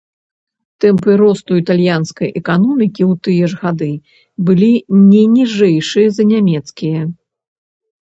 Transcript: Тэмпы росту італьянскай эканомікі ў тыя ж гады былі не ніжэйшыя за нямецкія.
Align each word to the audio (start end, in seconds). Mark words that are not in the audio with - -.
Тэмпы 0.83 1.11
росту 1.21 1.51
італьянскай 1.61 2.29
эканомікі 2.39 3.03
ў 3.11 3.19
тыя 3.27 3.45
ж 3.51 3.59
гады 3.65 3.89
былі 4.47 4.71
не 5.11 5.21
ніжэйшыя 5.35 6.07
за 6.17 6.23
нямецкія. 6.31 7.01